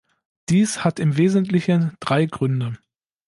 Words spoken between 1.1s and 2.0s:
Wesentlichen